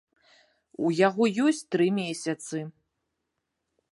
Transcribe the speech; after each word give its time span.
У 0.87 0.89
яго 1.07 1.23
ёсць 1.45 1.61
тры 1.75 1.87
месяцы. 1.99 2.57